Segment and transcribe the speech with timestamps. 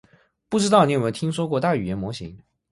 [0.49, 2.35] 不知道你有没有听过大语言模型？